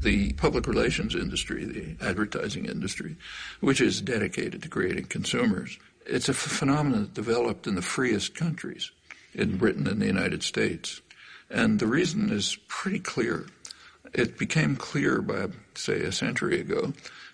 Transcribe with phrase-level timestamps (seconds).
[0.00, 3.16] the public relations industry, the advertising industry,
[3.60, 5.78] which is dedicated to creating consumers.
[6.06, 8.90] It's a phenomenon that developed in the freest countries,
[9.34, 11.00] in Britain and the United States.
[11.50, 13.46] And the reason is pretty clear.
[14.14, 16.92] It became clear by, say, a century ago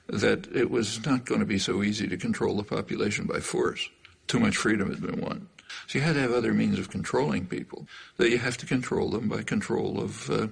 [0.09, 3.89] that it was not going to be so easy to control the population by force.
[4.27, 5.49] Too much freedom had been won.
[5.87, 7.87] So you had to have other means of controlling people.
[8.17, 10.49] That you have to control them by control of uh,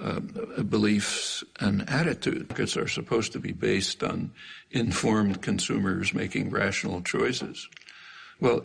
[0.00, 0.20] uh,
[0.62, 2.48] beliefs and attitudes.
[2.48, 4.30] Markets are supposed to be based on
[4.70, 7.68] informed consumers making rational choices.
[8.40, 8.62] Well,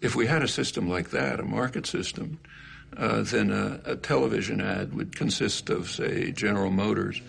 [0.00, 2.38] if we had a system like that, a market system,
[2.96, 7.20] uh, then a, a, television ad would consist of, say, General Motors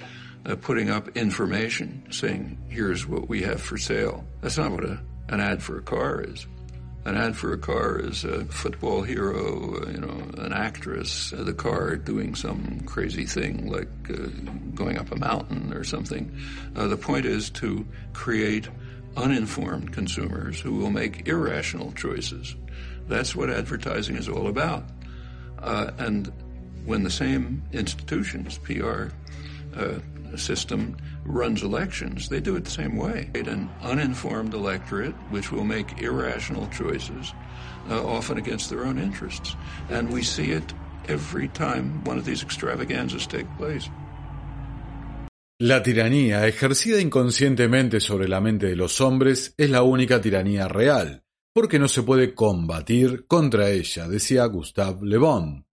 [0.46, 4.24] uh, putting up information saying, here's what we have for sale.
[4.42, 6.48] That's not what a, an ad for a car is.
[7.06, 11.44] An ad for a car is a football hero, uh, you know, an actress, uh,
[11.44, 14.28] the car doing some crazy thing like uh,
[14.76, 16.38] going up a mountain or something.
[16.76, 18.68] Uh, the point is to create
[19.16, 22.56] uninformed consumers who will make irrational choices.
[23.08, 24.84] That's what advertising is all about.
[25.58, 26.32] Uh, and
[26.86, 29.08] when the same institutions, PR
[29.76, 30.00] uh,
[30.38, 33.30] system, runs elections, they do it the same way.
[33.36, 37.34] An uninformed electorate, which will make irrational choices,
[37.90, 39.56] uh, often against their own interests.
[39.90, 40.74] And we see it
[41.08, 43.90] every time one of these extravaganzas take place.
[45.62, 51.26] La tiranía ejercida inconscientemente sobre la mente de los hombres es la única tiranía real,
[51.54, 55.66] porque no se puede combatir contra ella, decía Gustave Le Bon.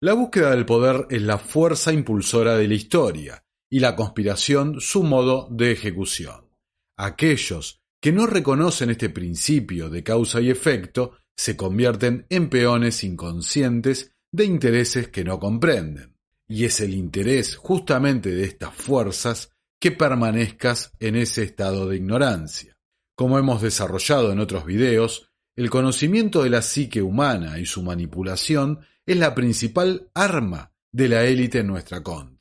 [0.00, 5.02] La búsqueda del poder es la fuerza impulsora de la historia, y la conspiración su
[5.02, 6.48] modo de ejecución.
[6.96, 14.14] Aquellos que no reconocen este principio de causa y efecto se convierten en peones inconscientes
[14.32, 16.16] de intereses que no comprenden.
[16.48, 22.76] Y es el interés justamente de estas fuerzas que permanezcas en ese estado de ignorancia.
[23.16, 28.80] Como hemos desarrollado en otros videos, el conocimiento de la psique humana y su manipulación
[29.06, 32.35] es la principal arma de la élite en nuestra contra,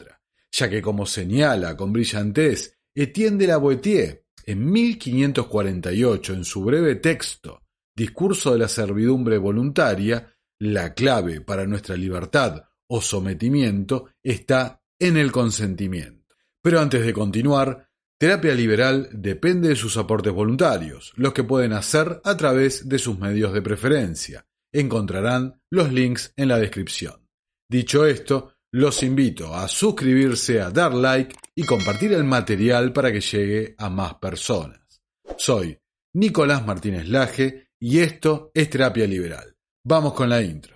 [0.55, 6.95] ya que como señala con brillantez Etienne de la Boetier en 1548 en su breve
[6.95, 15.16] texto Discurso de la servidumbre voluntaria, la clave para nuestra libertad o sometimiento está en
[15.16, 16.35] el consentimiento.
[16.61, 22.19] Pero antes de continuar, Terapia Liberal depende de sus aportes voluntarios, los que pueden hacer
[22.25, 24.45] a través de sus medios de preferencia.
[24.73, 27.29] Encontrarán los links en la descripción.
[27.69, 33.21] Dicho esto, los invito a suscribirse, a dar like y compartir el material para que
[33.21, 35.01] llegue a más personas.
[35.37, 35.79] Soy
[36.13, 39.55] Nicolás Martínez Laje y esto es Terapia Liberal.
[39.85, 40.74] Vamos con la intro.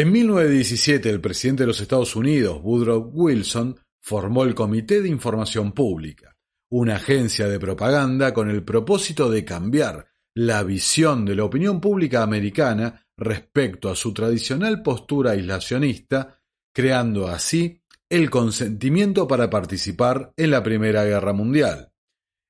[0.00, 5.72] En 1917, el presidente de los Estados Unidos, Woodrow Wilson, formó el Comité de Información
[5.72, 6.38] Pública,
[6.70, 12.22] una agencia de propaganda con el propósito de cambiar la visión de la opinión pública
[12.22, 16.40] americana respecto a su tradicional postura aislacionista,
[16.72, 21.92] creando así el consentimiento para participar en la Primera Guerra Mundial.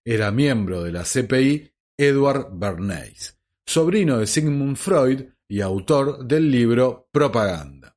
[0.04, 1.68] Era miembro de la CPI
[1.98, 7.96] Edward Bernays, sobrino de Sigmund Freud y autor del libro Propaganda.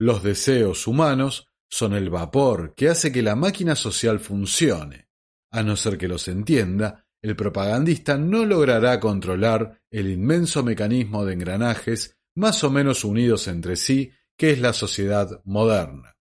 [0.00, 5.10] Los deseos humanos son el vapor que hace que la máquina social funcione.
[5.50, 11.34] A no ser que los entienda, el propagandista no logrará controlar el inmenso mecanismo de
[11.34, 16.16] engranajes más o menos unidos entre sí que es la sociedad moderna.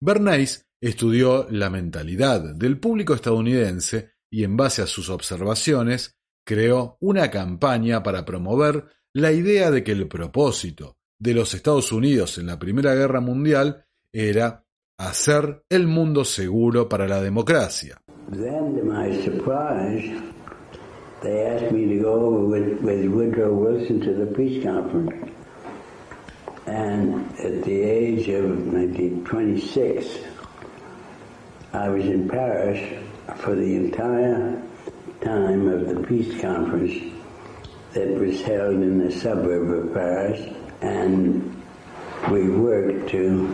[0.00, 7.28] Bernays estudió la mentalidad del público estadounidense y en base a sus observaciones creó una
[7.28, 12.58] campaña para promover la idea de que el propósito de los Estados Unidos en la
[12.58, 14.62] Primera Guerra Mundial era
[14.98, 17.96] hacer el mundo seguro para la democracia.
[18.30, 20.20] Then, to my surprise,
[21.22, 25.32] they asked me to go with, with Woodrow Wilson to the peace conference.
[26.66, 30.26] And at the age of 1926,
[31.72, 32.80] I was in Paris
[33.36, 34.62] for the entire
[35.22, 37.15] time of the peace conference
[37.96, 40.40] that was held in the suburb of Paris,
[40.82, 41.42] and
[42.30, 43.48] we worked to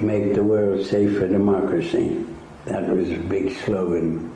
[0.00, 2.16] make the world safe for democracy.
[2.64, 4.32] That was a big slogan.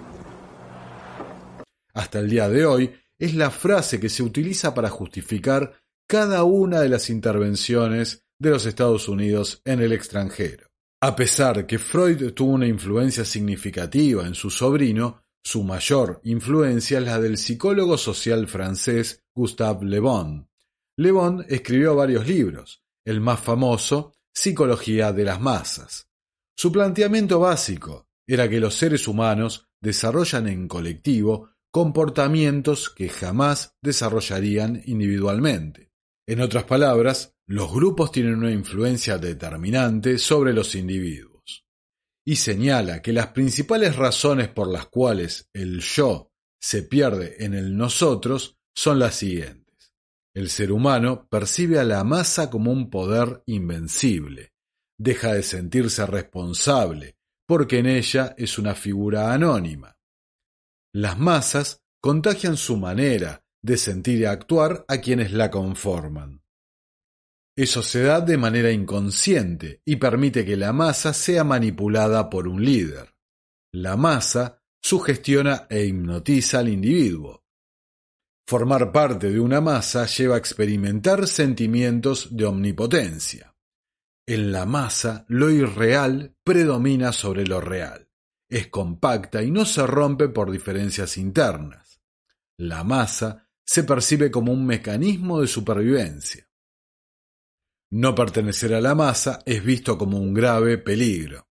[1.95, 5.73] Hasta el día de hoy, es la frase que se utiliza para justificar
[6.07, 10.67] cada una de las intervenciones de los Estados Unidos en el extranjero.
[11.01, 17.05] A pesar que Freud tuvo una influencia significativa en su sobrino, su mayor influencia es
[17.05, 20.49] la del psicólogo social francés Gustave Le Bon.
[20.97, 26.09] Le Bon escribió varios libros, el más famoso, Psicología de las Masas.
[26.57, 34.83] Su planteamiento básico era que los seres humanos desarrollan en colectivo comportamientos que jamás desarrollarían
[34.87, 35.93] individualmente.
[36.27, 41.65] En otras palabras, los grupos tienen una influencia determinante sobre los individuos.
[42.27, 47.77] Y señala que las principales razones por las cuales el yo se pierde en el
[47.77, 49.93] nosotros son las siguientes.
[50.33, 54.53] El ser humano percibe a la masa como un poder invencible,
[54.97, 59.99] deja de sentirse responsable, porque en ella es una figura anónima.
[60.95, 66.45] Las masas contagian su manera de sentir y actuar a quienes la conforman.
[67.57, 72.65] Eso se da de manera inconsciente y permite que la masa sea manipulada por un
[72.65, 73.13] líder.
[73.73, 77.48] La masa sugestiona e hipnotiza al individuo.
[78.49, 83.55] Formar parte de una masa lleva a experimentar sentimientos de omnipotencia.
[84.27, 88.09] En la masa, lo irreal predomina sobre lo real.
[88.49, 92.01] Es compacta y no se rompe por diferencias internas.
[92.57, 96.49] La masa se percibe como un mecanismo de supervivencia.
[97.91, 101.51] No pertenecer a la masa es visto como un grave peligro.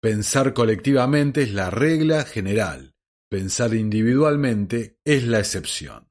[0.00, 2.96] Pensar colectivamente es la regla general,
[3.30, 6.10] pensar individualmente es la excepción.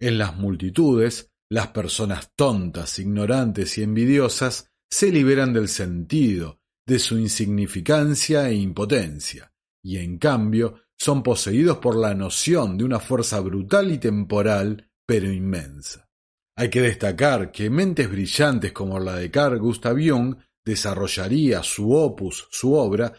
[0.00, 7.18] En las multitudes, las personas tontas, ignorantes y envidiosas se liberan del sentido, de su
[7.18, 9.52] insignificancia e impotencia,
[9.82, 15.30] y en cambio son poseídos por la noción de una fuerza brutal y temporal, pero
[15.32, 16.08] inmensa.
[16.56, 22.48] Hay que destacar que mentes brillantes como la de Carl Gustav Jung desarrollaría su opus,
[22.50, 23.12] su obra,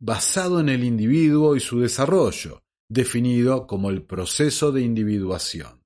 [0.00, 5.79] basado en el individuo y su desarrollo, definido como el proceso de individuación.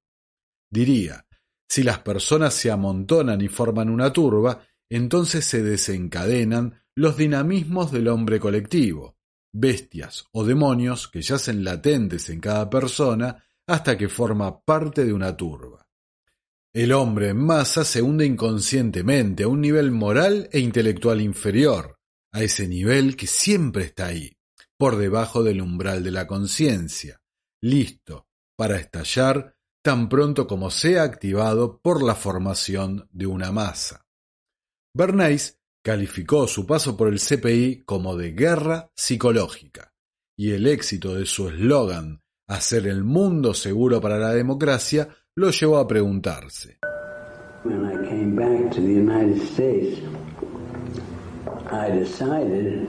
[0.74, 1.24] Diría,
[1.68, 8.08] si las personas se amontonan y forman una turba, entonces se desencadenan los dinamismos del
[8.08, 9.16] hombre colectivo,
[9.52, 15.36] bestias o demonios que yacen latentes en cada persona hasta que forma parte de una
[15.36, 15.88] turba.
[16.72, 22.00] El hombre en masa se hunde inconscientemente a un nivel moral e intelectual inferior,
[22.32, 24.36] a ese nivel que siempre está ahí,
[24.76, 27.22] por debajo del umbral de la conciencia,
[27.60, 29.53] listo para estallar
[29.84, 34.06] tan pronto como sea activado por la formación de una masa.
[34.96, 39.92] Bernays calificó su paso por el CPI como de guerra psicológica,
[40.38, 45.76] y el éxito de su eslogan hacer el mundo seguro para la democracia lo llevó
[45.76, 46.78] a preguntarse.
[47.64, 50.00] When I came back to the United States,
[51.70, 52.88] I decided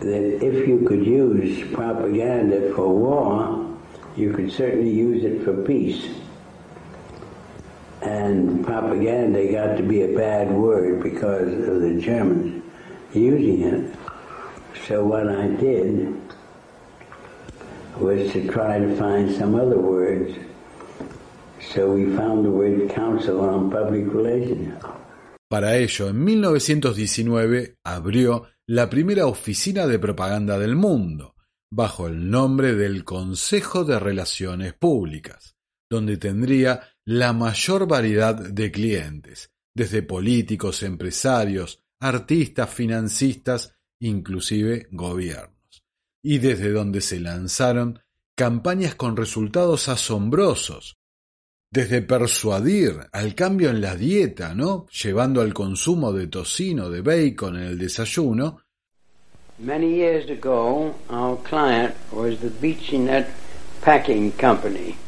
[0.00, 2.72] that if you could use propaganda
[4.18, 6.08] you could certainly use it for peace.
[8.02, 12.62] And propaganda got to be a bad word because of the Germans
[13.12, 13.96] using it.
[14.86, 16.20] So what I did
[17.98, 20.36] was to try to find some other words
[21.74, 24.74] So we found the word Council on Public Relations.
[25.48, 31.34] para ello, en 1919 abrió la primera oficina de propaganda del mundo,
[31.70, 35.56] bajo el nombre del Consejo de Relaciones Públicas,
[35.90, 45.84] donde tendría la mayor variedad de clientes, desde políticos, empresarios, artistas, financistas, inclusive gobiernos,
[46.22, 48.00] y desde donde se lanzaron
[48.34, 50.98] campañas con resultados asombrosos,
[51.70, 54.86] desde persuadir al cambio en la dieta, ¿no?
[54.88, 58.62] Llevando al consumo de tocino, de bacon en el desayuno.
[59.60, 63.24] Many years ago, our client was the Beachy
[63.82, 64.98] Packing Company.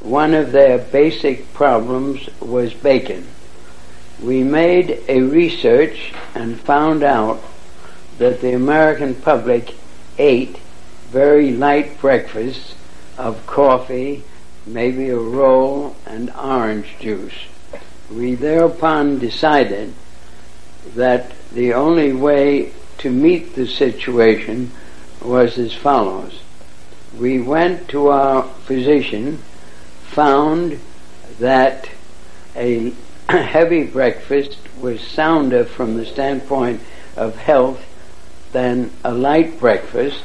[0.00, 3.28] One of their basic problems was bacon.
[4.20, 7.40] We made a research and found out
[8.18, 9.76] that the American public
[10.18, 10.58] ate
[11.10, 12.74] very light breakfasts
[13.16, 14.24] of coffee,
[14.66, 17.46] maybe a roll and orange juice.
[18.10, 19.94] We thereupon decided
[20.96, 24.72] that the only way to meet the situation
[25.22, 26.40] was as follows.
[27.18, 29.38] We went to our physician,
[30.02, 30.80] found
[31.38, 31.88] that
[32.56, 32.92] a
[33.28, 36.80] heavy breakfast was sounder from the standpoint
[37.16, 37.84] of health
[38.52, 40.22] than a light breakfast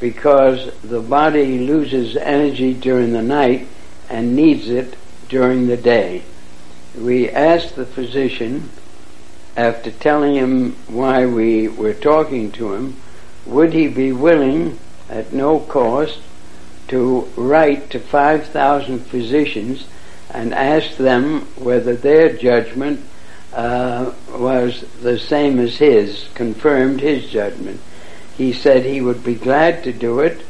[0.00, 3.68] because the body loses energy during the night
[4.10, 4.96] and needs it
[5.28, 6.22] during the day.
[6.94, 8.68] We asked the physician,
[9.56, 12.96] after telling him why we were talking to him,
[13.44, 14.78] would he be willing,
[15.08, 16.20] at no cost,
[16.88, 19.86] to write to 5,000 physicians
[20.30, 23.00] and ask them whether their judgment
[23.52, 27.80] uh, was the same as his, confirmed his judgment.
[28.36, 30.40] He said he would be glad to do it.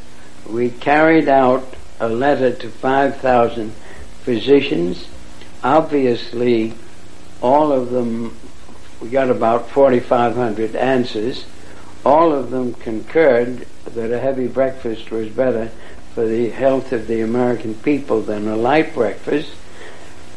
[0.49, 3.73] We carried out a letter to 5,000
[4.23, 5.09] physicians.
[5.64, 6.75] Obviously,
[7.40, 8.37] all of them,
[9.02, 11.44] we got about 4,500 answers.
[12.06, 15.71] All of them concurred that a heavy breakfast was better
[16.14, 19.50] for the health of the American people than a light breakfast.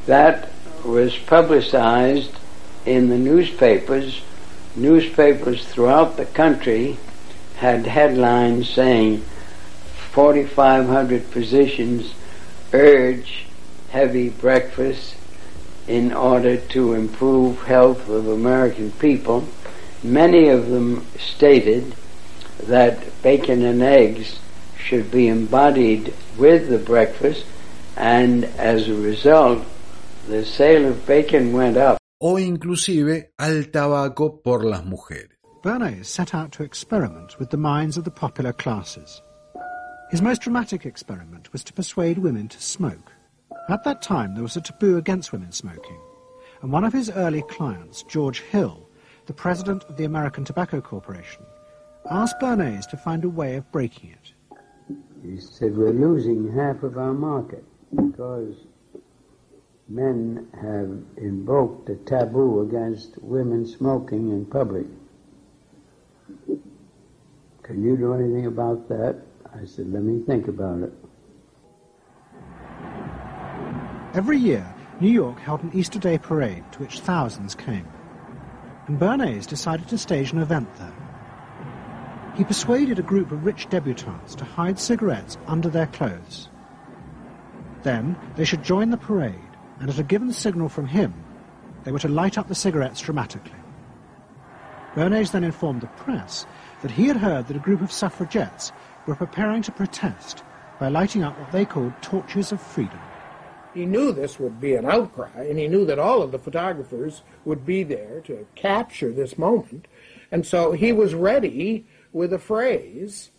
[0.08, 0.50] That
[0.84, 2.32] was publicized
[2.88, 4.22] in the newspapers.
[4.76, 6.98] Newspapers throughout the country
[7.58, 9.24] had headlines saying
[10.12, 12.16] 4,500 physicians
[12.74, 13.46] urge
[13.90, 15.16] heavy breakfast
[15.88, 19.48] in order to improve health of American people.
[20.04, 21.96] Many of them stated
[22.64, 24.40] that bacon and eggs
[24.78, 27.46] should be embodied with the breakfast
[27.98, 29.64] and as a result
[30.28, 31.98] the sale of bacon went up.
[32.22, 35.30] O inclusive al tabaco por las mujeres.
[35.62, 39.22] Bernays set out to experiment with the minds of the popular classes.
[40.12, 43.12] His most dramatic experiment was to persuade women to smoke.
[43.68, 46.00] At that time, there was a taboo against women smoking,
[46.62, 48.88] and one of his early clients, George Hill,
[49.26, 51.44] the president of the American Tobacco Corporation,
[52.10, 54.34] asked Bernays to find a way of breaking it.
[55.24, 57.64] He said, We're losing half of our market
[57.96, 58.56] because
[59.88, 64.86] men have invoked a taboo against women smoking in public.
[67.64, 69.22] Can you do anything about that?
[69.56, 70.94] I said, let me think about it.
[74.16, 74.66] Every year,
[75.02, 77.86] New York held an Easter Day parade to which thousands came.
[78.88, 80.94] And Bernays decided to stage an event there.
[82.38, 86.48] He persuaded a group of rich debutantes to hide cigarettes under their clothes.
[87.84, 89.36] Then they should join the parade,
[89.82, 91.14] and at a given signal from him,
[91.84, 93.60] they were to light up the cigarettes dramatically.
[94.96, 96.46] Bernays then informed the press
[96.84, 98.72] that he had heard that a group of suffragettes
[99.08, 100.42] were preparing to protest
[100.80, 103.00] by lighting up what they called torches of freedom.
[103.76, 107.24] He knew this would be an outcry, and he knew that all of the photographers
[107.44, 109.88] would be there to capture this moment.
[110.32, 113.32] And so he was ready with a phrase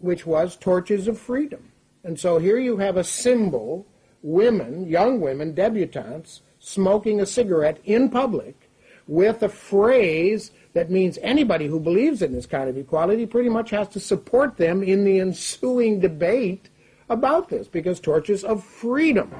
[0.00, 1.72] which was torches of freedom.
[2.04, 3.86] And so here you have a symbol,
[4.22, 8.70] women, young women, debutantes, smoking a cigarette in public
[9.06, 13.70] with a phrase that means anybody who believes in this kind of equality pretty much
[13.70, 16.68] has to support them in the ensuing debate
[17.08, 19.32] about this because torches of freedom.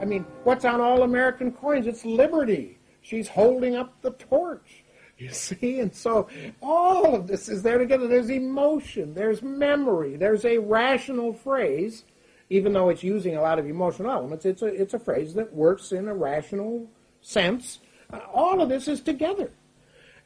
[0.00, 1.86] I mean, what's on all American coins?
[1.86, 2.78] It's liberty.
[3.02, 4.84] She's holding up the torch.
[5.20, 5.80] You see?
[5.80, 6.28] And so
[6.62, 8.06] all of this is there together.
[8.06, 12.04] There's emotion, there's memory, there's a rational phrase,
[12.50, 15.52] even though it's using a lot of emotional elements, it's a, it's a phrase that
[15.52, 16.86] works in a rational
[17.20, 17.80] sense
[18.12, 19.50] uh, all of this is together.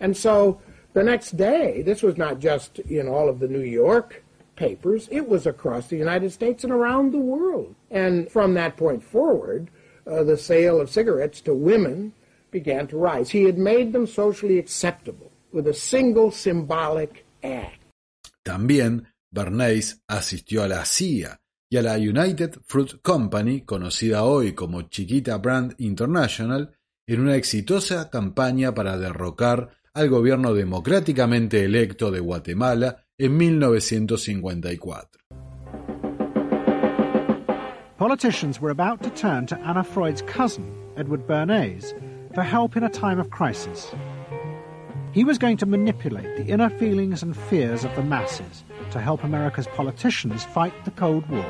[0.01, 0.61] And so
[0.93, 4.22] the next day, this was not just in all of the New York
[4.57, 7.75] papers, it was across the United States and around the world.
[7.91, 9.71] And from that point forward,
[10.07, 12.13] uh, the sale of cigarettes to women
[12.51, 13.31] began to rise.
[13.31, 17.79] He had made them socially acceptable with a single symbolic act.
[18.45, 21.41] También Bernays asistió a la CIA
[21.71, 28.11] y a la United Fruit Company, conocida hoy como Chiquita Brand International, en una exitosa
[28.11, 35.05] campaña para derrocar al gobierno democráticamente electo de Guatemala en 1954.
[37.99, 41.95] Politicians were about to turn to Anna Freud's cousin, Edward Bernays,
[42.35, 43.93] for help in a time of crisis.
[45.13, 49.23] He was going to manipulate the inner feelings and fears of the masses to help
[49.23, 51.45] America's politicians fight the Cold War.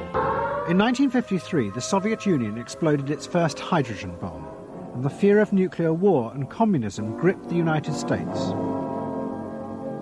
[0.68, 4.46] In 1953, the Soviet Union exploded its first hydrogen bomb
[4.94, 8.52] and the fear of nuclear war and communism gripped the United States.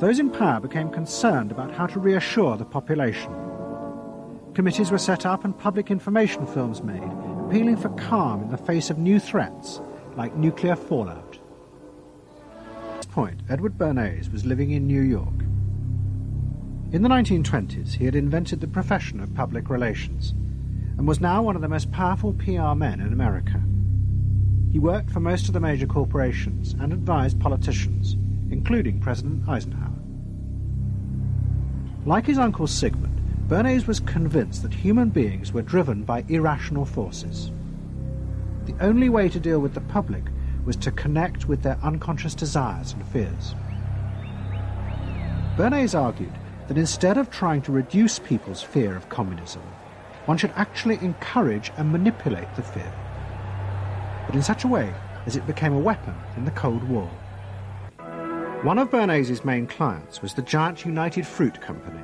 [0.01, 3.35] Those in power became concerned about how to reassure the population.
[4.55, 7.13] Committees were set up and public information films made,
[7.45, 9.83] appealing for calm in the face of new threats
[10.17, 11.39] like nuclear fallout.
[12.89, 15.41] At this point, Edward Bernays was living in New York.
[16.93, 20.31] In the 1920s, he had invented the profession of public relations
[20.97, 23.63] and was now one of the most powerful PR men in America.
[24.73, 28.17] He worked for most of the major corporations and advised politicians,
[28.51, 29.93] including President Eisenhower.
[32.07, 37.51] Like his uncle Sigmund, Bernays was convinced that human beings were driven by irrational forces.
[38.65, 40.25] The only way to deal with the public
[40.65, 43.55] was to connect with their unconscious desires and fears.
[45.57, 46.33] Bernays argued
[46.69, 49.63] that instead of trying to reduce people's fear of communism,
[50.27, 52.93] one should actually encourage and manipulate the fear,
[54.27, 54.95] but in such a way
[55.27, 57.11] as it became a weapon in the Cold War.
[58.63, 62.03] One of Bernays' main clients was the giant United Fruit Company.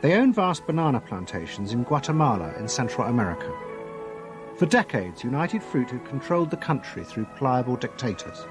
[0.00, 3.52] They owned vast banana plantations in Guatemala in Central America.
[4.56, 8.46] For decades, United Fruit had controlled the country through pliable dictators.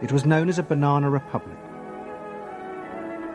[0.00, 1.58] It was known as a banana republic.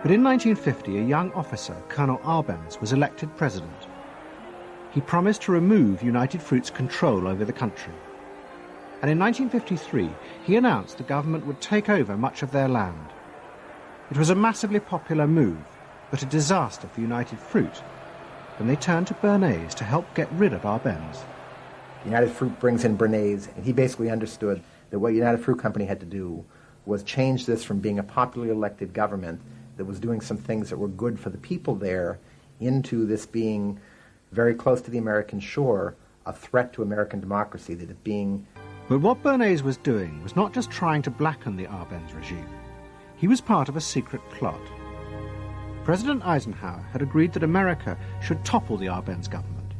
[0.01, 3.87] But in 1950, a young officer, Colonel Arbenz, was elected president.
[4.89, 7.93] He promised to remove United Fruit's control over the country.
[9.01, 10.09] And in 1953,
[10.43, 13.09] he announced the government would take over much of their land.
[14.09, 15.59] It was a massively popular move,
[16.09, 17.83] but a disaster for United Fruit,
[18.57, 21.19] and they turned to Bernays to help get rid of Arbenz.
[22.05, 25.99] United Fruit brings in Bernays, and he basically understood that what United Fruit Company had
[25.99, 26.43] to do
[26.85, 29.41] was change this from being a popularly elected government
[29.75, 32.17] that was doing some things that were good for the people there
[32.59, 33.79] into this being
[34.31, 38.47] very close to the American shore, a threat to American democracy, that it being.
[38.89, 42.47] But what Bernays was doing was not just trying to blacken the Arbenz regime.
[43.17, 44.61] He was part of a secret plot.
[45.83, 49.73] President Eisenhower had agreed that America should topple the Arbenz government,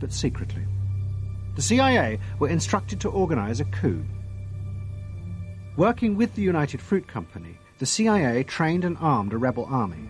[0.00, 0.64] but secretly.
[1.54, 4.04] The CIA were instructed to organize a coup.
[5.76, 10.08] Working with the United Fruit Company, the CIA trained and armed a rebel army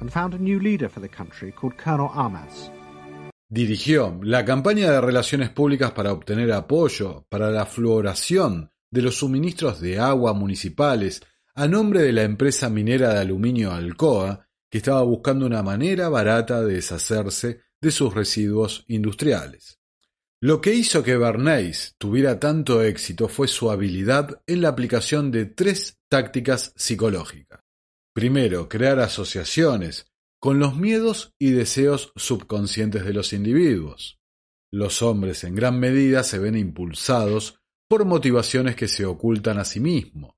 [0.00, 2.70] and found a new leader for the country called Colonel Armas.
[3.50, 9.80] Dirigió la campaña de relaciones públicas para obtener apoyo para la fluoración de los suministros
[9.80, 11.22] de agua municipales
[11.54, 16.62] a nombre de la empresa minera de aluminio Alcoa, que estaba buscando una manera barata
[16.62, 19.78] de deshacerse de sus residuos industriales.
[20.40, 25.46] Lo que hizo que Bernays tuviera tanto éxito fue su habilidad en la aplicación de
[25.46, 27.60] tres tácticas psicológicas.
[28.12, 30.06] Primero, crear asociaciones
[30.40, 34.20] con los miedos y deseos subconscientes de los individuos.
[34.70, 39.80] Los hombres en gran medida se ven impulsados por motivaciones que se ocultan a sí
[39.80, 40.34] mismos.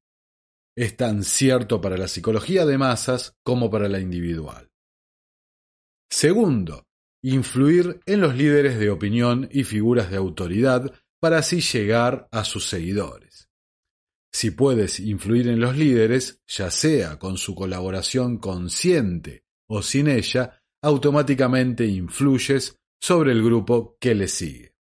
[0.77, 4.71] Es tan cierto para la psicología de masas como para la individual.
[6.09, 6.87] Segundo,
[7.23, 12.69] influir en los líderes de opinión y figuras de autoridad para así llegar a sus
[12.69, 13.49] seguidores.
[14.33, 20.61] Si puedes influir en los líderes, ya sea con su colaboración consciente o sin ella,
[20.83, 24.75] automáticamente influyes sobre el grupo que le sigue.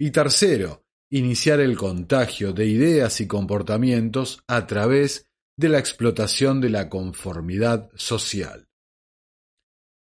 [0.00, 6.70] Y tercero, iniciar el contagio de ideas y comportamientos a través de la explotación de
[6.70, 8.68] la conformidad social.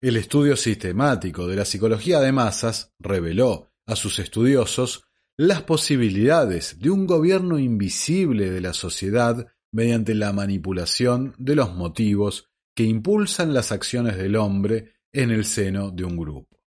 [0.02, 5.04] El estudio sistemático de la psicología de masas reveló a sus estudiosos
[5.36, 12.48] las posibilidades de un gobierno invisible de la sociedad mediante la manipulación de los motivos
[12.76, 16.60] que impulsan las acciones del hombre en el seno de un grupo.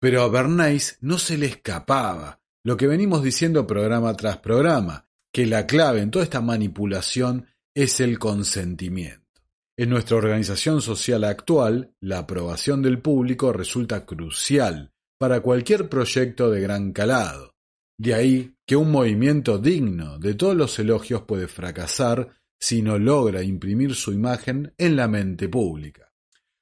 [0.00, 5.46] Pero a Bernays no se le escapaba lo que venimos diciendo programa tras programa, que
[5.46, 9.20] la clave en toda esta manipulación es el consentimiento.
[9.76, 16.60] En nuestra organización social actual, la aprobación del público resulta crucial para cualquier proyecto de
[16.60, 17.54] gran calado.
[17.98, 23.42] De ahí que un movimiento digno de todos los elogios puede fracasar si no logra
[23.42, 26.12] imprimir su imagen en la mente pública.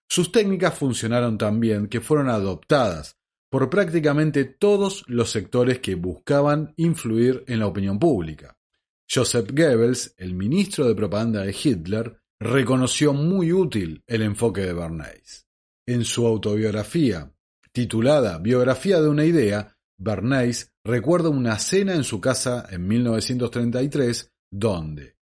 [0.09, 3.17] Sus técnicas funcionaron tan bien que fueron adoptadas
[3.51, 8.57] por prácticamente todos los sectores que buscaban influir en la opinión pública.
[9.11, 15.47] Joseph Goebbels, el ministro de propaganda de Hitler, reconoció muy útil el enfoque de Bernays.
[15.87, 17.31] En su autobiografía,
[17.73, 25.17] titulada Biografía de una idea, Bernays recuerda una cena en su casa en 1933 donde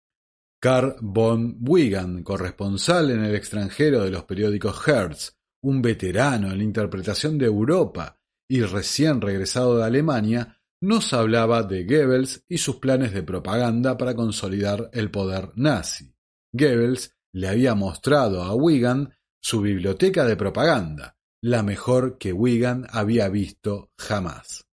[0.60, 6.64] Carl von Wigan, corresponsal en el extranjero de los periódicos Hertz, un veterano en la
[6.64, 8.18] interpretación de Europa
[8.48, 14.14] y recién regresado de Alemania, nos hablaba de Goebbels y sus planes de propaganda para
[14.14, 16.12] consolidar el poder nazi.
[16.52, 23.28] Goebbels le había mostrado a Wigan su biblioteca de propaganda, la mejor que Wigan había
[23.28, 24.66] visto jamás.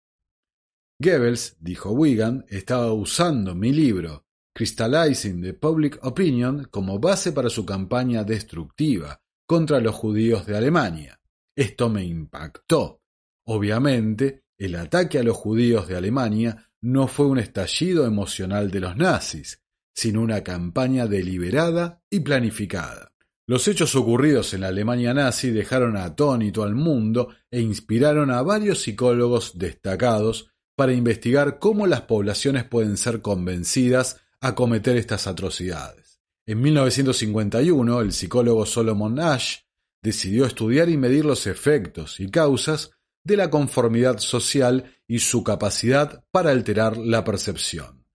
[0.99, 4.24] Goebbels, dijo Wigan, estaba usando mi libro
[4.55, 11.19] Crystallizing the Public Opinion como base para su campaña destructiva contra los judíos de Alemania.
[11.53, 13.01] Esto me impactó.
[13.47, 18.95] Obviamente, el ataque a los judíos de Alemania no fue un estallido emocional de los
[18.95, 19.61] nazis,
[19.93, 23.11] sino una campaña deliberada y planificada.
[23.47, 28.83] Los hechos ocurridos en la Alemania nazi dejaron atónito al mundo e inspiraron a varios
[28.83, 36.19] psicólogos destacados para investigar cómo las poblaciones pueden ser convencidas a cometer estas atrocidades.
[36.45, 39.61] En 1951, el psicólogo Solomon Ash
[40.03, 42.91] decidió estudiar y medir los efectos y causas
[43.23, 48.05] de la conformidad social y su capacidad para alterar la percepción.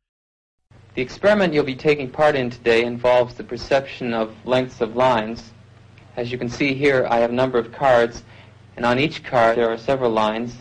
[0.95, 5.53] The experiment you'll be taking part in today involves the perception of lengths of lines.
[6.16, 8.23] As you can see here, I have a number of cards,
[8.77, 10.55] and on each card there are several lines.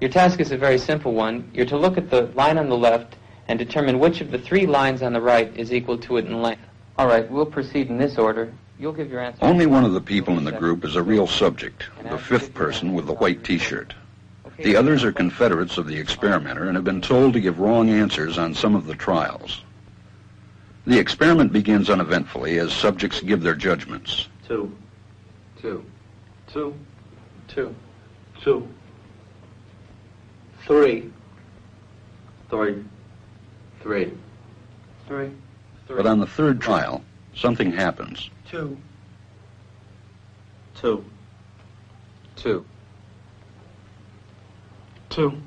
[0.00, 1.48] Your task is a very simple one.
[1.54, 3.14] You're to look at the line on the left
[3.52, 6.40] and determine which of the three lines on the right is equal to it in
[6.40, 6.62] length.
[6.96, 8.50] All right, we'll proceed in this order.
[8.78, 9.44] You'll give your answer.
[9.44, 12.94] Only one of the people in the group is a real subject, the fifth person
[12.94, 13.92] with the white T-shirt.
[14.56, 18.38] The others are confederates of the experimenter and have been told to give wrong answers
[18.38, 19.60] on some of the trials.
[20.86, 24.28] The experiment begins uneventfully as subjects give their judgments.
[24.48, 24.74] Two.
[25.60, 25.84] Two.
[26.50, 26.74] Two.
[27.48, 27.74] Two.
[28.42, 28.66] Two.
[30.66, 31.12] Three.
[32.48, 32.82] Three.
[33.82, 34.12] Three.
[35.08, 35.30] Three.
[35.88, 37.02] But on the third trial,
[37.34, 38.30] something happens.
[38.48, 38.78] Two.
[40.76, 41.04] Two.
[42.36, 42.64] Two.
[45.10, 45.42] Two.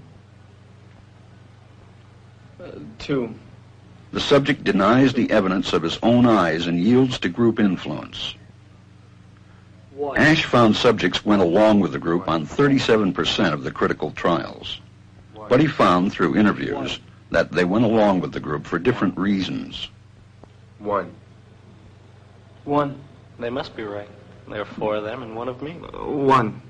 [2.62, 3.34] Uh, two.
[4.12, 8.36] The subject denies the evidence of his own eyes and yields to group influence.
[9.95, 10.17] One.
[10.17, 14.82] Ash found subjects went along with the group on 37% of the critical trials.
[15.48, 17.00] But he found through interviews
[17.36, 19.89] that they went along with the group for different reasons.
[20.80, 21.13] One.
[22.63, 22.98] One.
[23.39, 24.08] They must be right.
[24.48, 25.74] There are four of them and one of me.
[25.74, 26.62] One.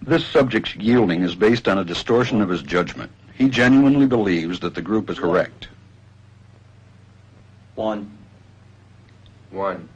[0.00, 3.12] This subject's yielding is based on a distortion of his judgment.
[3.34, 5.68] He genuinely believes that the group is correct.
[7.74, 8.10] One.
[9.50, 9.86] One.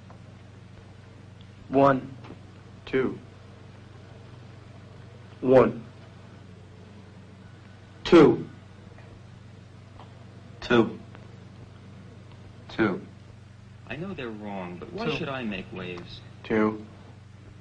[1.71, 2.15] One.
[2.85, 3.19] Two.
[5.41, 5.83] One.
[8.05, 8.47] Two.
[10.73, 10.99] Two.
[12.71, 13.01] Two.
[13.91, 16.21] I know they're wrong, but why should I make waves?
[16.45, 16.83] Two.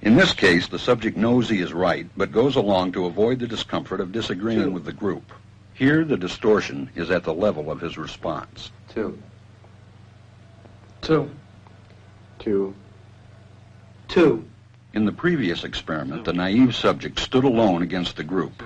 [0.02, 3.48] In this case, the subject knows he is right, but goes along to avoid the
[3.48, 4.72] discomfort of disagreeing Two.
[4.72, 5.30] with the group.
[5.74, 8.72] Here, the distortion is at the level of his response.
[8.88, 9.22] Two.
[11.02, 11.30] Two.
[12.40, 12.74] Two.
[14.08, 14.46] Two.
[14.94, 18.64] In the previous experiment, the naive subject stood alone against the group.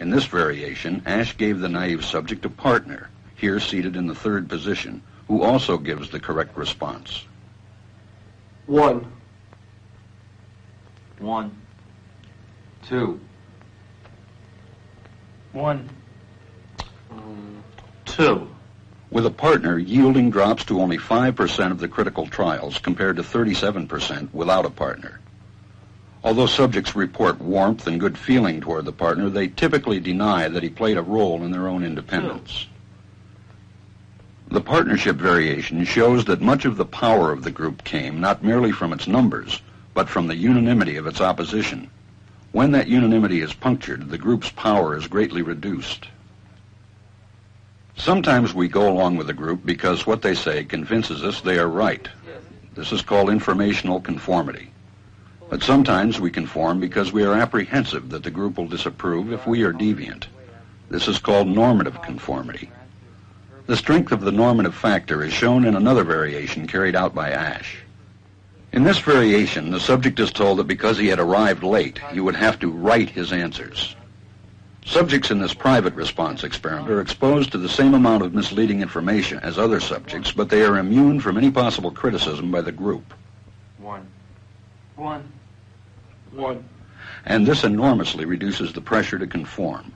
[0.00, 4.48] In this variation, Ash gave the naive subject a partner, here seated in the third
[4.48, 7.24] position, who also gives the correct response.
[8.66, 9.10] One.
[11.18, 11.56] One.
[12.82, 13.20] Two.
[15.52, 15.88] One.
[18.04, 18.48] Two.
[19.10, 24.32] With a partner, yielding drops to only 5% of the critical trials compared to 37%
[24.34, 25.20] without a partner.
[26.24, 30.68] Although subjects report warmth and good feeling toward the partner, they typically deny that he
[30.68, 32.66] played a role in their own independence.
[34.50, 38.72] The partnership variation shows that much of the power of the group came not merely
[38.72, 39.60] from its numbers,
[39.92, 41.90] but from the unanimity of its opposition.
[42.52, 46.08] When that unanimity is punctured, the group's power is greatly reduced.
[47.94, 51.68] Sometimes we go along with the group because what they say convinces us they are
[51.68, 52.08] right.
[52.74, 54.70] This is called informational conformity.
[55.50, 59.62] But sometimes we conform because we are apprehensive that the group will disapprove if we
[59.62, 60.24] are deviant.
[60.88, 62.70] This is called normative conformity.
[63.68, 67.76] The strength of the normative factor is shown in another variation carried out by Ash.
[68.72, 72.34] In this variation, the subject is told that because he had arrived late, he would
[72.34, 73.94] have to write his answers.
[74.86, 79.38] Subjects in this private response experiment are exposed to the same amount of misleading information
[79.40, 83.12] as other subjects, but they are immune from any possible criticism by the group.
[83.76, 84.08] One.
[84.96, 85.30] One.
[86.32, 86.66] One.
[87.26, 89.92] And this enormously reduces the pressure to conform.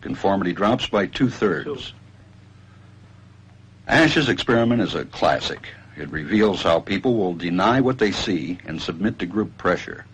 [0.00, 1.92] Conformity drops by two-thirds.
[3.88, 5.68] Ash's experiment is a classic.
[5.96, 10.06] It reveals how people will deny what they see and submit to group pressure.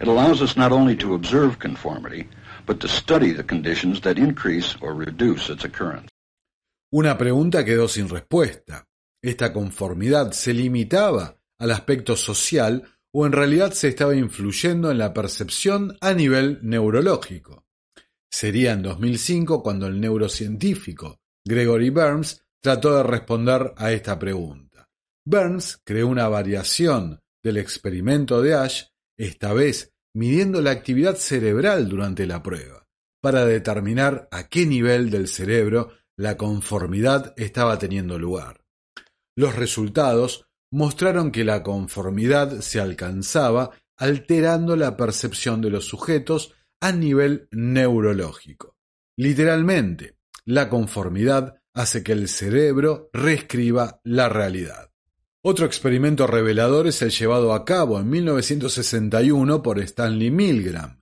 [0.00, 2.28] It allows us not only to observe conformity,
[2.66, 6.08] but to study the conditions that increase or reduce its occurrence.
[6.92, 8.86] Una pregunta quedó sin respuesta.
[9.22, 15.14] ¿Esta conformidad se limitaba al aspecto social o en realidad se estaba influyendo en la
[15.14, 17.64] percepción a nivel neurológico?
[18.28, 24.88] Sería en 2005 cuando el neurocientífico Gregory Burns trató de responder a esta pregunta.
[25.26, 28.84] Burns creó una variación del experimento de Ash,
[29.18, 32.86] esta vez midiendo la actividad cerebral durante la prueba,
[33.20, 38.64] para determinar a qué nivel del cerebro la conformidad estaba teniendo lugar.
[39.36, 46.92] Los resultados mostraron que la conformidad se alcanzaba alterando la percepción de los sujetos a
[46.92, 48.74] nivel neurológico.
[49.18, 54.90] Literalmente, la conformidad hace que el cerebro reescriba la realidad.
[55.42, 61.00] Otro experimento revelador es el llevado a cabo en 1961 por Stanley Milgram.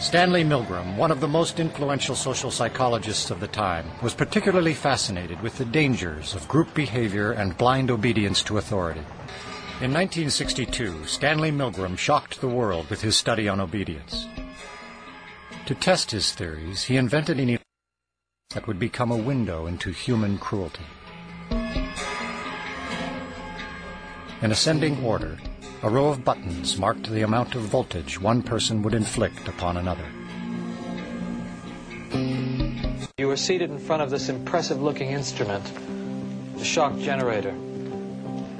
[0.00, 5.40] Stanley Milgram, one of the most influential social psychologists of the time, was particularly fascinated
[5.42, 9.04] with the dangers of group behavior and blind obedience to authority.
[9.80, 14.26] In 1962, Stanley Milgram shocked the world with his study on obedience.
[15.66, 17.58] To test his theories, he invented an
[18.56, 20.86] that would become a window into human cruelty.
[24.40, 25.36] In ascending order,
[25.82, 30.06] a row of buttons marked the amount of voltage one person would inflict upon another.
[33.18, 35.70] You are seated in front of this impressive looking instrument,
[36.56, 37.54] the shock generator.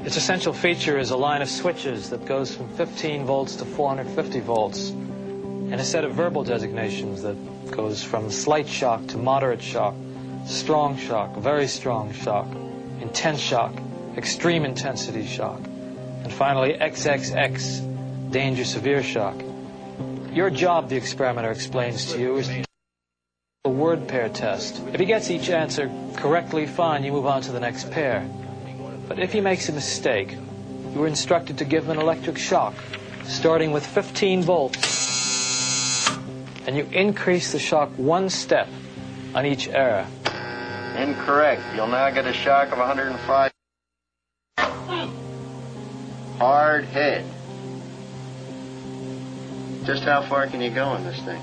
[0.05, 4.41] Its essential feature is a line of switches that goes from 15 volts to 450
[4.41, 4.93] volts,
[5.71, 7.37] and a set of verbal designations that
[7.71, 9.95] goes from slight shock to moderate shock,
[10.47, 12.47] strong shock, very strong shock,
[13.01, 13.73] intense shock,
[14.17, 15.61] extreme intensity shock,
[16.23, 19.35] and finally XXX, danger severe shock.
[20.33, 22.51] Your job, the experimenter explains to you, is
[23.65, 24.81] a word pair test.
[24.93, 28.29] If he gets each answer correctly, fine, you move on to the next pair.
[29.09, 30.37] But if he makes a mistake,
[30.95, 32.75] you are instructed to give him an electric shock,
[33.25, 34.96] starting with 15 volts.
[36.67, 38.69] And you increase the shock one step
[39.35, 40.07] on each error.
[40.97, 41.63] Incorrect.
[41.75, 43.53] You'll now get a shock of 105.
[46.39, 47.25] Hard head.
[49.85, 51.41] Just how far can you go in this thing?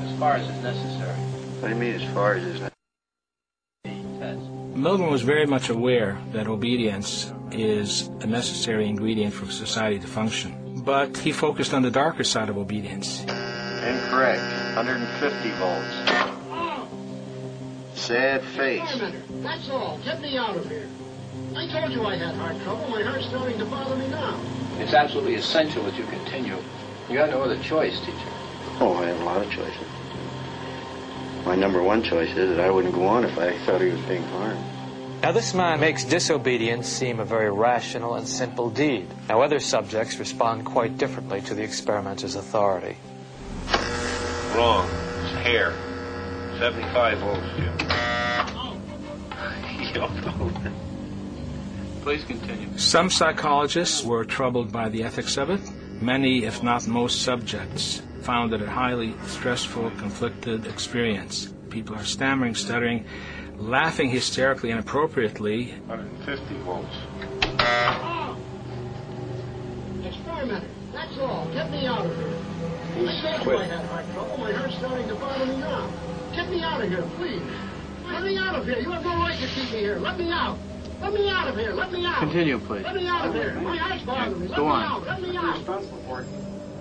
[0.00, 1.18] As far as is necessary.
[1.60, 2.70] What do you mean as far as is necessary?
[4.74, 10.82] Milgram was very much aware that obedience is a necessary ingredient for society to function.
[10.84, 13.24] But he focused on the darker side of obedience.
[14.14, 14.42] Incorrect.
[14.76, 15.90] 150 volts.
[18.00, 18.80] Sad face.
[18.80, 19.42] Wait a minute.
[19.42, 19.98] That's all.
[20.04, 20.88] Get me out of here.
[21.56, 22.86] I told you I had heart trouble.
[22.90, 24.38] My heart's starting to bother me now.
[24.78, 26.56] It's absolutely essential that you continue.
[27.08, 28.14] You got no other choice, teacher.
[28.78, 29.88] Oh, I have a lot of choices.
[31.44, 34.00] My number one choice is that I wouldn't go on if I thought he was
[34.02, 34.64] being harmed.
[35.22, 39.08] Now, this man makes disobedience seem a very rational and simple deed.
[39.28, 42.96] Now, other subjects respond quite differently to the experimenter's authority.
[44.54, 44.88] Wrong.
[45.22, 45.72] It's hair.
[46.60, 47.76] 75 volts, Jim.
[52.02, 52.78] Please continue.
[52.78, 55.60] Some psychologists were troubled by the ethics of it.
[56.00, 61.52] Many, if not most subjects, found it a highly stressful, conflicted experience.
[61.68, 63.06] People are stammering, stuttering,
[63.56, 65.74] laughing hysterically and inappropriately.
[65.86, 66.94] 150 volts.
[70.06, 70.64] Experiment.
[70.92, 71.48] That's all.
[71.52, 72.53] Get me out of here.
[72.96, 73.58] I told you quit.
[73.60, 74.38] I had heart trouble.
[74.38, 75.90] My heart's starting to bother me now.
[76.34, 77.42] Get me out of here, please.
[78.06, 78.78] Let me out of here.
[78.78, 79.98] You have no right to keep me here.
[79.98, 80.58] Let me out.
[81.00, 81.72] Let me out of here.
[81.72, 82.18] Let me out.
[82.20, 82.84] Continue, please.
[82.84, 83.54] Let me out of here.
[83.60, 84.48] My heart's bothering me.
[84.48, 84.82] Let Go me on.
[84.82, 85.06] out.
[85.06, 86.24] Let me out.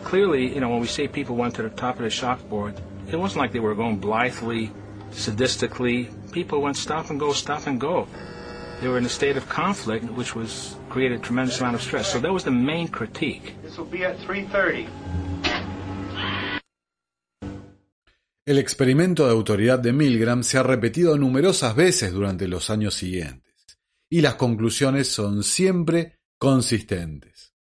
[0.04, 2.80] Clearly, you know, when we say people went to the top of the shock board,
[3.10, 4.72] it wasn't like they were going blithely,
[5.12, 6.10] sadistically.
[6.32, 8.08] People went stop and go, stop and go.
[8.82, 12.12] They were in a state of conflict, which was created a tremendous amount of stress.
[12.12, 13.56] So that was the main critique.
[13.64, 14.88] This will be at 3.30.
[18.46, 23.54] El experimento de autoridad de Milgram se ha repetido numerosas veces durante los años siguientes,
[24.10, 27.54] y las conclusiones son siempre consistentes.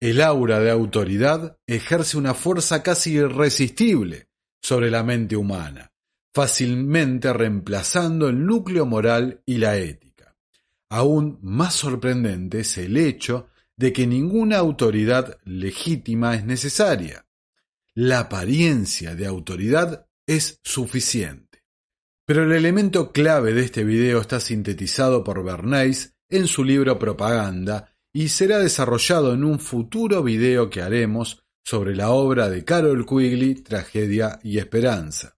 [0.00, 4.28] El aura de autoridad ejerce una fuerza casi irresistible
[4.60, 5.92] sobre la mente humana,
[6.34, 10.36] fácilmente reemplazando el núcleo moral y la ética.
[10.90, 17.24] Aún más sorprendente es el hecho de que ninguna autoridad legítima es necesaria.
[17.94, 21.64] La apariencia de autoridad es suficiente.
[22.26, 27.94] Pero el elemento clave de este video está sintetizado por Bernays en su libro Propaganda
[28.12, 33.56] y será desarrollado en un futuro video que haremos sobre la obra de Carol Quigley,
[33.56, 35.36] Tragedia y Esperanza.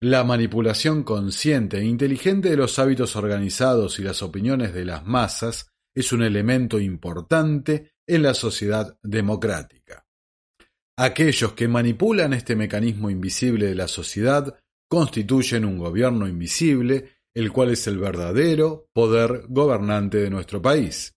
[0.00, 5.68] La manipulación consciente e inteligente de los hábitos organizados y las opiniones de las masas
[5.94, 9.81] es un elemento importante en la sociedad democrática.
[11.02, 14.56] Aquellos que manipulan este mecanismo invisible de la sociedad
[14.88, 21.16] constituyen un gobierno invisible, el cual es el verdadero poder gobernante de nuestro país.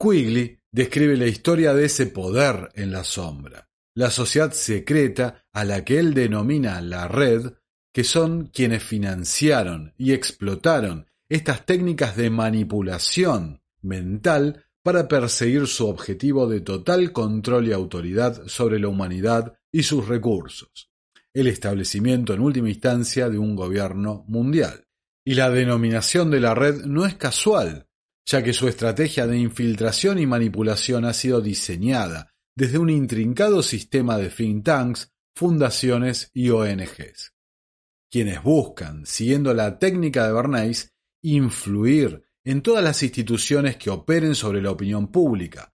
[0.00, 5.84] Quigley describe la historia de ese poder en la sombra, la sociedad secreta a la
[5.84, 7.52] que él denomina la red,
[7.92, 16.48] que son quienes financiaron y explotaron estas técnicas de manipulación mental para perseguir su objetivo
[16.48, 20.90] de total control y autoridad sobre la humanidad y sus recursos,
[21.34, 24.86] el establecimiento en última instancia de un gobierno mundial.
[25.24, 27.86] Y la denominación de la red no es casual,
[28.24, 34.16] ya que su estrategia de infiltración y manipulación ha sido diseñada desde un intrincado sistema
[34.16, 37.34] de think tanks, fundaciones y ONGs,
[38.10, 44.62] quienes buscan, siguiendo la técnica de Bernays, influir en todas las instituciones que operen sobre
[44.62, 45.70] la opinión pública,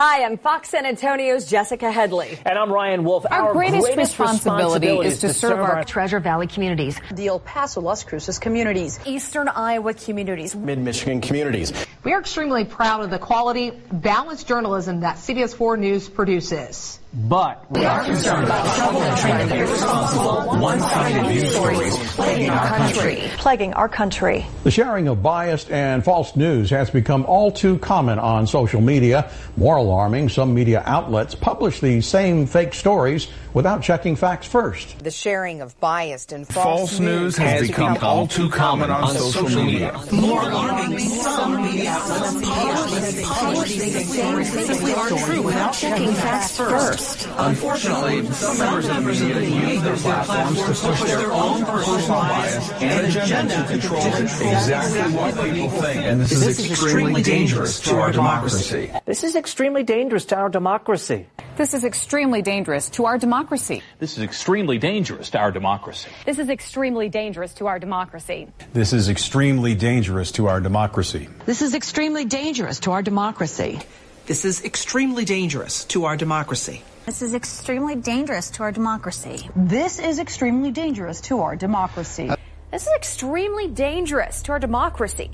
[0.00, 2.38] Hi, I'm Fox San Antonio's Jessica Headley.
[2.46, 3.26] And I'm Ryan Wolf.
[3.28, 6.46] Our, Our greatest, greatest responsibility, responsibility is to, to serve, serve our, our Treasure Valley
[6.46, 11.72] communities, the El Paso, Las Cruces communities, Eastern Iowa communities, Mid-Michigan communities.
[12.04, 17.00] We are extremely proud of the quality, balanced journalism that CBS 4 News produces.
[17.14, 22.66] But we are concerned about trouble and trend of irresponsible, one-sided news stories plaguing our
[22.66, 23.22] country.
[23.38, 24.46] plaguing our country.
[24.64, 29.30] The sharing of biased and false news has become all too common on social media.
[29.56, 34.98] More alarming, some media outlets publish these same fake stories without checking facts first.
[35.02, 39.48] The sharing of biased and false, False news has become all too common on social
[39.64, 39.98] media.
[40.12, 46.97] More alarming, some media outlets publish these same fake stories without checking facts first.
[47.38, 52.72] Unfortunately, some members of the media use their platforms to push their own personal bias
[52.72, 56.02] and agenda to control exactly what people think.
[56.04, 58.90] And this, is extremely dangerous to our democracy.
[59.06, 61.26] This is extremely dangerous to our democracy.
[61.56, 63.82] This is extremely dangerous to our democracy.
[63.98, 66.10] This is extremely dangerous to our democracy.
[66.24, 68.46] This is extremely dangerous to our democracy.
[68.72, 71.28] This is extremely dangerous to our democracy.
[71.46, 73.78] This is extremely dangerous to our democracy.
[74.26, 76.82] This is extremely dangerous to our democracy.
[77.08, 79.48] This is extremely dangerous to our democracy.
[79.56, 82.30] This is extremely dangerous to our democracy.
[82.70, 85.30] This is extremely dangerous to our democracy.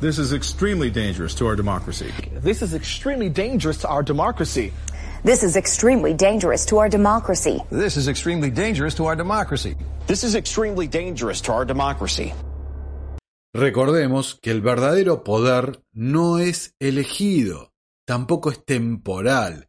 [0.00, 2.10] This is extremely dangerous to our democracy.
[2.42, 4.72] This is extremely dangerous to our democracy.
[5.22, 7.62] This is extremely dangerous to our democracy.
[7.70, 9.76] This is extremely dangerous to our democracy.
[10.08, 12.34] This is extremely dangerous to our democracy.
[13.54, 17.70] Recordemos que el verdadero poder no es elegido,
[18.08, 19.65] tampoco es temporal,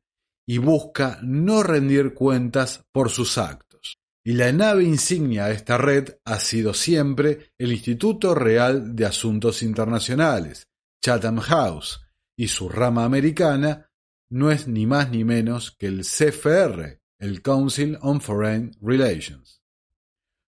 [0.48, 4.00] y busca no rendir cuentas por sus actos.
[4.24, 9.62] Y la nave insignia de esta red ha sido siempre el Instituto Real de Asuntos
[9.62, 10.68] Internacionales,
[11.02, 12.02] Chatham House,
[12.36, 13.90] y su rama americana
[14.30, 19.62] no es ni más ni menos que el CFR, el Council on Foreign Relations.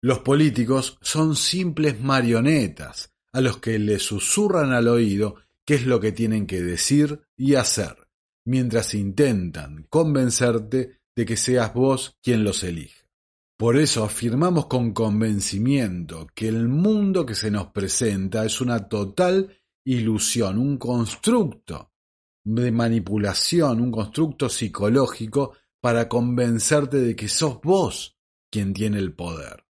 [0.03, 6.01] Los políticos son simples marionetas a los que le susurran al oído qué es lo
[6.01, 8.06] que tienen que decir y hacer,
[8.47, 13.07] mientras intentan convencerte de que seas vos quien los elija.
[13.59, 19.59] Por eso afirmamos con convencimiento que el mundo que se nos presenta es una total
[19.85, 21.93] ilusión, un constructo
[22.45, 28.19] de manipulación, un constructo psicológico para convencerte de que sos vos
[28.51, 29.65] quien tiene el poder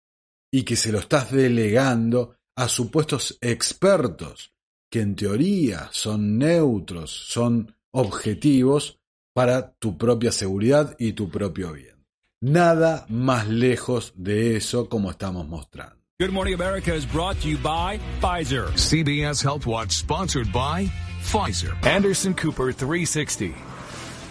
[0.52, 4.54] y que se lo estás delegando a supuestos expertos
[4.90, 8.98] que en teoría son neutros, son objetivos
[9.34, 12.04] para tu propia seguridad y tu propio bien.
[12.40, 15.96] Nada más lejos de eso como estamos mostrando.
[16.18, 18.68] Good Morning America is brought to you by Pfizer.
[18.74, 20.90] CBS Health Watch sponsored by
[21.22, 21.74] Pfizer.
[21.86, 23.54] Anderson Cooper 360.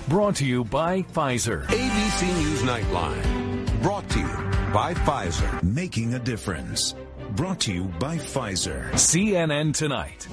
[0.07, 1.65] Brought to you by Pfizer.
[1.67, 3.81] ABC News Nightline.
[3.81, 5.61] Brought to you by Pfizer.
[5.63, 6.95] Making a difference.
[7.35, 8.91] Brought to you by Pfizer.
[8.91, 10.27] CNN Tonight.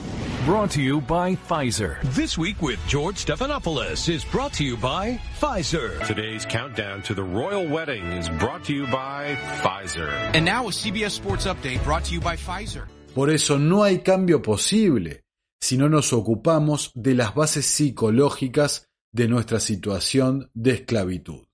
[0.44, 2.00] Brought to you by Pfizer.
[2.16, 6.04] This week with George Stephanopoulos is brought to you by Pfizer.
[6.08, 10.10] Today's countdown to the royal wedding is brought to you by Pfizer.
[10.34, 12.88] And now a CBS Sports Update brought to you by Pfizer.
[13.14, 15.22] Por eso no hay cambio posible
[15.60, 21.46] si no nos ocupamos de las bases psicológicas de nuestra situación de esclavitud.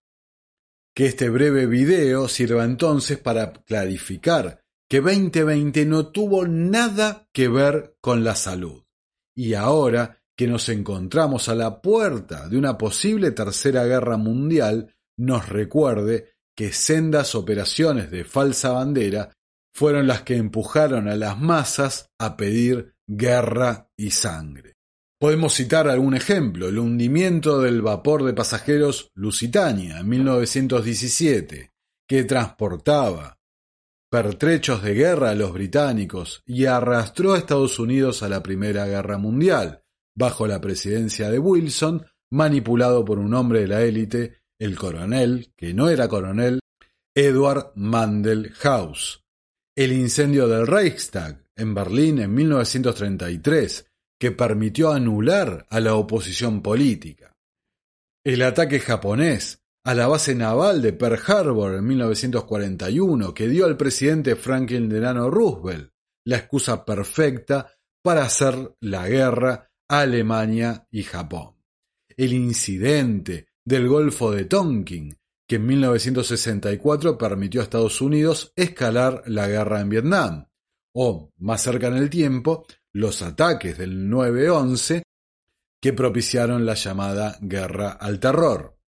[0.94, 4.63] Que este breve video sirva entonces para clarificar
[4.94, 8.84] que 2020 no tuvo nada que ver con la salud.
[9.34, 15.48] Y ahora que nos encontramos a la puerta de una posible tercera guerra mundial, nos
[15.48, 19.32] recuerde que sendas operaciones de falsa bandera
[19.74, 24.74] fueron las que empujaron a las masas a pedir guerra y sangre.
[25.18, 31.72] Podemos citar algún ejemplo, el hundimiento del vapor de pasajeros Lusitania en 1917,
[32.06, 33.40] que transportaba
[34.14, 39.18] pertrechos de guerra a los británicos y arrastró a Estados Unidos a la Primera Guerra
[39.18, 39.82] Mundial,
[40.16, 45.74] bajo la presidencia de Wilson, manipulado por un hombre de la élite, el coronel, que
[45.74, 46.60] no era coronel,
[47.12, 49.24] Edward Mandel House.
[49.74, 53.84] El incendio del Reichstag en Berlín en 1933,
[54.16, 57.34] que permitió anular a la oposición política.
[58.24, 63.76] El ataque japonés a la base naval de Pearl Harbor en 1941 que dio al
[63.76, 65.92] presidente Franklin Delano Roosevelt
[66.26, 67.70] la excusa perfecta
[68.02, 71.56] para hacer la guerra a Alemania y Japón.
[72.16, 75.16] El incidente del Golfo de Tonkin,
[75.46, 80.48] que en 1964 permitió a Estados Unidos escalar la guerra en Vietnam,
[80.94, 85.02] o, más cerca en el tiempo, los ataques del 9-11
[85.82, 88.78] que propiciaron la llamada guerra al terror.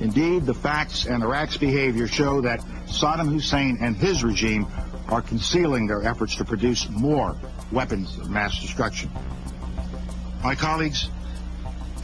[0.00, 4.66] Indeed, the facts and Iraq's behavior show that Saddam Hussein and his regime
[5.08, 7.36] are concealing their efforts to produce more
[7.72, 9.10] weapons of mass destruction.
[10.44, 11.10] My colleagues,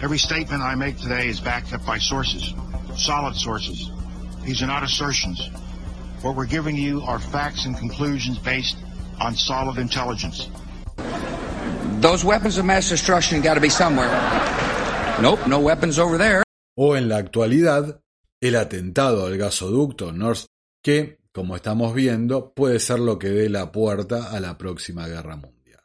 [0.03, 2.53] every statement I make today is backed up by sources,
[2.97, 3.91] solid sources.
[4.43, 5.49] These are not assertions.
[6.23, 8.77] What we're giving you are facts and conclusions based
[9.21, 10.51] on solid intelligence.
[12.01, 14.11] Those weapons of mass destruction got to be somewhere.
[15.21, 16.44] Nope, no weapons over there.
[16.77, 18.03] O en la actualidad,
[18.41, 20.39] el atentado al gasoducto Nord
[20.83, 25.37] que, como estamos viendo, puede ser lo que dé la puerta a la próxima guerra
[25.37, 25.83] mundial.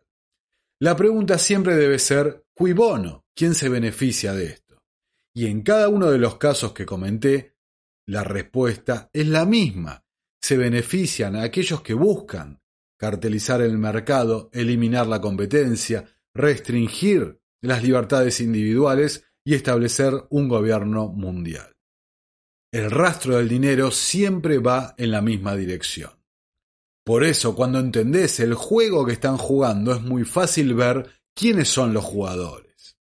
[0.79, 3.25] La pregunta siempre debe ser, ¿cui bono?
[3.35, 4.81] ¿Quién se beneficia de esto?
[5.33, 7.55] Y en cada uno de los casos que comenté,
[8.05, 10.03] la respuesta es la misma.
[10.41, 12.61] Se benefician a aquellos que buscan
[12.97, 21.75] cartelizar el mercado, eliminar la competencia, restringir las libertades individuales y establecer un gobierno mundial.
[22.71, 26.11] El rastro del dinero siempre va en la misma dirección.
[27.03, 31.95] Por eso, cuando entendés el juego que están jugando, es muy fácil ver quiénes son
[31.95, 32.95] los jugadores.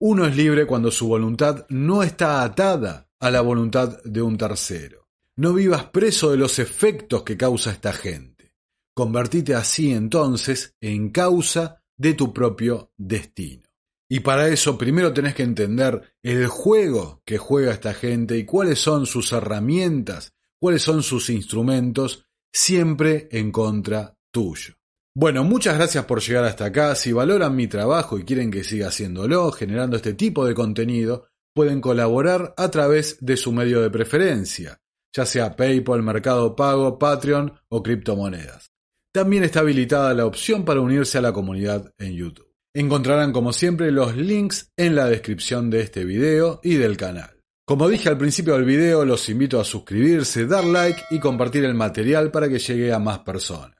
[0.00, 5.06] Uno es libre cuando su voluntad no está atada a la voluntad de un tercero.
[5.36, 8.52] No vivas preso de los efectos que causa esta gente.
[8.94, 13.73] Convertite así entonces en causa de tu propio destino.
[14.14, 18.78] Y para eso primero tenés que entender el juego que juega esta gente y cuáles
[18.78, 24.74] son sus herramientas, cuáles son sus instrumentos, siempre en contra tuyo.
[25.16, 26.94] Bueno, muchas gracias por llegar hasta acá.
[26.94, 31.80] Si valoran mi trabajo y quieren que siga haciéndolo, generando este tipo de contenido, pueden
[31.80, 34.80] colaborar a través de su medio de preferencia,
[35.12, 38.70] ya sea PayPal, Mercado Pago, Patreon o criptomonedas.
[39.12, 42.53] También está habilitada la opción para unirse a la comunidad en YouTube.
[42.76, 47.40] Encontrarán como siempre los links en la descripción de este video y del canal.
[47.64, 51.74] Como dije al principio del video, los invito a suscribirse, dar like y compartir el
[51.74, 53.78] material para que llegue a más personas.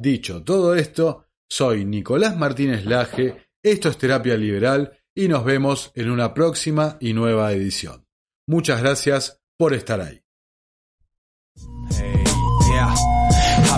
[0.00, 6.10] Dicho todo esto, soy Nicolás Martínez Laje, esto es Terapia Liberal y nos vemos en
[6.10, 8.04] una próxima y nueva edición.
[8.48, 10.23] Muchas gracias por estar ahí.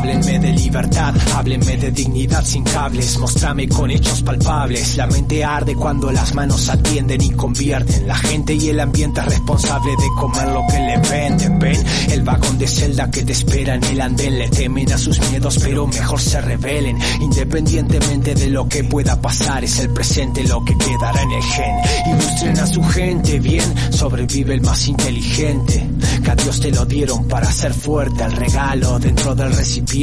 [0.07, 4.97] Háblenme de libertad, háblenme de dignidad sin cables, mostrame con hechos palpables.
[4.97, 8.07] La mente arde cuando las manos atienden y convierten.
[8.07, 11.59] La gente y el ambiente es responsable de comer lo que le venden.
[11.59, 14.39] Ven, el vagón de celda que te espera en el andén.
[14.39, 16.97] Le temen a sus miedos, pero mejor se rebelen.
[17.21, 21.77] Independientemente de lo que pueda pasar, es el presente lo que quedará en el gen.
[22.15, 25.85] Ilustren a su gente bien, sobrevive el más inteligente.
[26.23, 29.96] Que a Dios te lo dieron para ser fuerte, el regalo dentro del recipiente,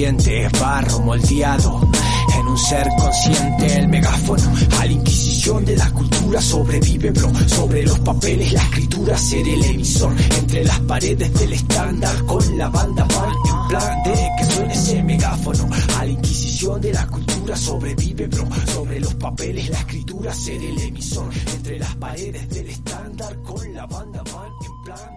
[0.59, 1.79] barro moldeado
[2.39, 7.83] en un ser consciente, el megáfono a la inquisición de la cultura sobrevive, bro, sobre
[7.83, 10.13] los papeles, la escritura, ser el emisor.
[10.39, 15.03] Entre las paredes del estándar con la banda mal en plan de que suene ese
[15.03, 15.69] megáfono.
[15.99, 20.79] A la inquisición de la cultura sobrevive, bro, sobre los papeles, la escritura, ser el
[20.81, 21.29] emisor.
[21.55, 25.12] Entre las paredes del estándar con la banda mal en plan